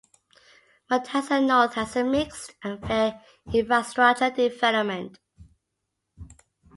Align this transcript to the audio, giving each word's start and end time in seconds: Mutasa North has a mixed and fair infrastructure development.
Mutasa 0.89 1.39
North 1.45 1.75
has 1.75 1.95
a 1.95 2.03
mixed 2.03 2.55
and 2.63 2.81
fair 2.81 3.21
infrastructure 3.53 4.31
development. 4.31 5.19